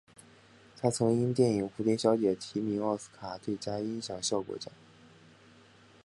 [0.79, 4.73] 他曾因电影蝴蝶小姐提名奥斯卡最佳音响效果奖。